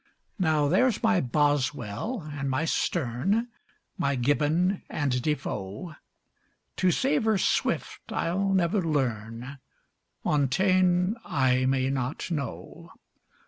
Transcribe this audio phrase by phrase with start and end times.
[0.39, 3.49] Now, there's my Boswell and my Sterne,
[3.99, 5.95] my Gibbon and Defoe;
[6.77, 9.59] To savor Swift I'll never learn,
[10.23, 12.93] Montaigne I may not know.